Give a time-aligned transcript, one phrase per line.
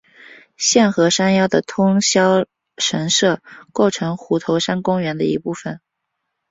[0.57, 2.47] 现和山腰的通霄
[2.79, 3.39] 神社
[3.71, 5.79] 构成虎头山公园一部分。